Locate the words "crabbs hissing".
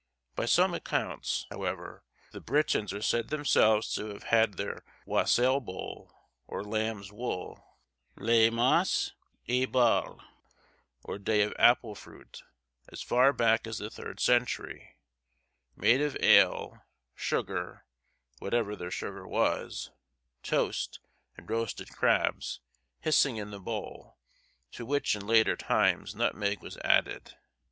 21.95-23.37